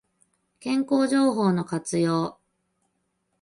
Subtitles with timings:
[0.59, 2.39] 健康情報の活用